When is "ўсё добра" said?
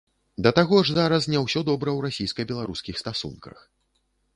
1.45-1.89